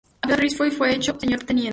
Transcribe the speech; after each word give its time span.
A 0.23 0.27
pesar 0.27 0.39
de 0.41 0.47
FitzRoy 0.49 0.71
fue 0.71 0.95
hecho 0.95 1.15
Señor 1.19 1.43
teniente. 1.43 1.69